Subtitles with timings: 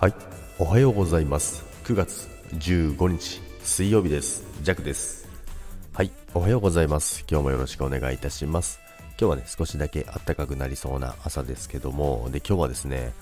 [0.00, 0.14] はい、
[0.58, 1.62] おはようございます。
[1.84, 4.44] 9月15日水曜日です。
[4.62, 5.28] ジャックです。
[5.92, 7.22] はい、おはようございます。
[7.30, 8.80] 今日もよろしくお願いいたします。
[9.20, 13.12] 今日はね、少しだけ暖かくなりそうな朝ですけども、で、今日はですね、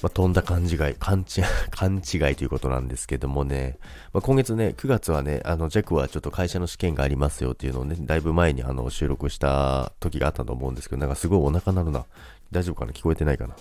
[0.00, 3.76] まあ、飛んだ勘違い、勘違い、 勘違いということなんですけどもね、
[4.14, 12.06] まあ、今月ね、9月はね、あの、ジャックはちょっと会社の試験がありますよっていうのをね、だいぶ前にあの、収録した時があったと思うんですけど、なんかすごいお腹鳴るな。
[12.50, 12.92] 大丈夫かな？
[12.92, 13.54] 聞こえてないかな？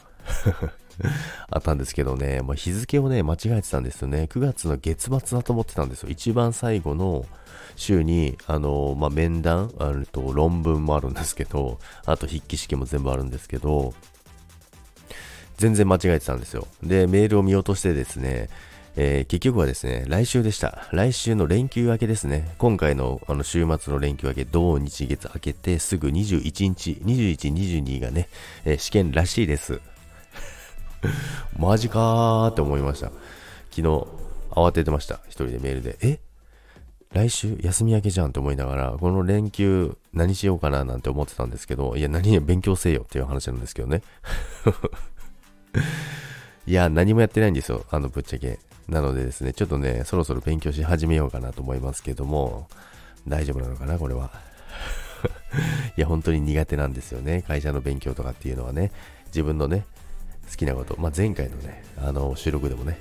[1.50, 4.28] あったんですけどね、まあ、日付をね、間違えてたんですよね。
[4.30, 6.10] 9月の月末だと思ってたんですよ。
[6.10, 7.26] 一番最後の
[7.76, 13.94] 週に、あの、まあ、面談、あと論文もあるんですけど、あと筆記試験も全部あるんですけど、
[15.58, 16.68] 全然間違えてたんですよ。
[16.82, 18.50] で、メールを見落としてですね、
[18.96, 20.88] えー結局はですね、来週でした。
[20.92, 22.50] 来週の連休明けですね。
[22.58, 28.30] 今回のあの週末の連休明け、土日月明けてすぐ21日、21、22がね、
[28.66, 29.82] えー試験らしいです。
[31.58, 33.08] マジかーって思いました。
[33.72, 34.08] 昨日、
[34.52, 35.20] 慌ててました。
[35.28, 35.98] 一人でメールで。
[36.02, 36.20] え？
[37.12, 44.04] 来週休み明けじゃんって思いながら、この連休何しようかななんて思ってたんですけど、いや、何や勉強せよっていう話なんですけどね。
[46.68, 47.86] いや、何もやってないんですよ。
[47.90, 48.60] あの、ぶっちゃけ。
[48.88, 52.68] なのでですね、ちょっとね、そろそろ勉強し始めようかなと思いますけども、
[53.28, 54.30] 大丈夫なのかな、これは。
[55.98, 57.44] いや、本当に苦手なんですよね。
[57.48, 58.92] 会社の勉強とかっていうのはね、
[59.28, 59.86] 自分のね、
[60.50, 62.98] 好きなこと、まあ、前回のね、あの、収録でもね、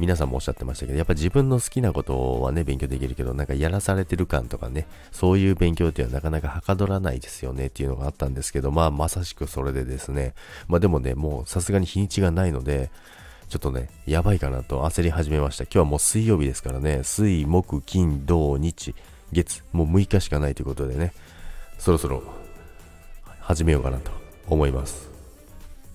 [0.00, 10.32] 皆さんもおっしゃってましたけど、やっぱ自分の好きなことはね、勉強できるけど、なんかやらされてる感とかね、そういう勉強っていうのはなかなかはかどらないですよねっていうのがあったんですけど、まあ、まさしくそれでですね、
[10.68, 12.90] まあでもね、もうさすがに日にちがないので、
[13.50, 15.64] ちょっとね、やばいかなと焦り始めました。
[15.64, 18.94] 今日はもう水曜日ですからね、水、木、金、土、日、
[19.32, 21.12] 月、もう6日しかないということでね、
[21.78, 22.22] そろそろ
[23.40, 24.12] 始めようかなと
[24.48, 25.09] 思います。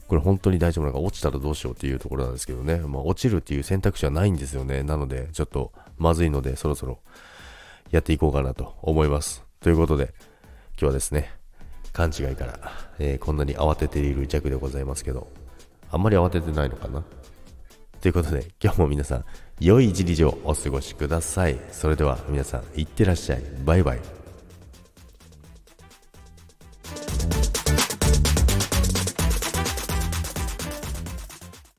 [0.08, 4.84] これ本当に大丈夫なのか落ちたらどうしようっていうところなんですけどね、まあ、落ちるっていう選択肢はないんですよね。
[4.84, 7.00] なので、ちょっとまずいので、そろそろ
[7.92, 9.44] やっていこうかなと思います。
[9.62, 10.14] ということで、
[10.74, 11.32] 今日はですね、
[11.92, 12.60] 勘違いから、
[13.00, 15.28] えーこんなに慌てている弱でございますけど、
[15.90, 17.04] あんまり慌ててないのかな？
[18.02, 19.26] ということで、今日も皆さん、
[19.60, 21.58] 良い一日をお過ごしください。
[21.72, 23.44] それでは皆さん、いってらっしゃい。
[23.64, 24.25] バイバイ。